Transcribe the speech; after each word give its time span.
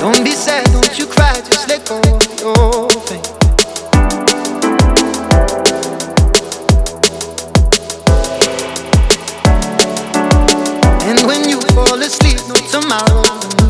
Don't 0.00 0.24
be 0.24 0.32
sad, 0.32 0.64
don't 0.72 0.98
you 0.98 1.04
cry, 1.06 1.42
just 1.44 1.68
let 1.68 1.86
go 1.86 1.98
of 2.00 2.40
your 2.40 2.88
pain. 3.04 3.20
And 11.04 11.26
when 11.26 11.50
you 11.50 11.60
fall 11.74 12.00
asleep, 12.00 12.38
no 12.48 12.54
tomorrow. 12.70 13.69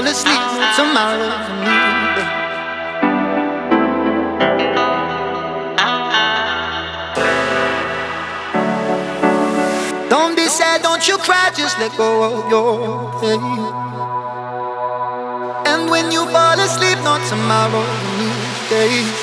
fall 0.00 0.10
asleep. 0.10 0.40
Don't 10.08 10.36
be 10.36 10.46
sad, 10.48 10.82
don't 10.82 11.06
you 11.06 11.18
cry, 11.18 11.50
just 11.56 11.78
let 11.78 11.96
go 11.96 12.24
of 12.24 12.50
your 12.50 13.20
pain. 13.20 13.40
And 15.66 15.90
when 15.90 16.10
you 16.10 16.24
fall 16.30 16.58
asleep, 16.58 16.98
not 17.04 17.20
tomorrow, 17.28 17.82
a 17.82 18.08
new 18.18 18.34
day. 18.68 19.19